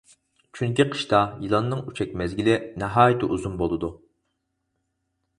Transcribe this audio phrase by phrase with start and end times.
[0.59, 3.91] چۈنكى، قىشتا يىلاننىڭ ئۈچەك مەزگىلى ناھايىتى ئۇزۇن بولىدۇ.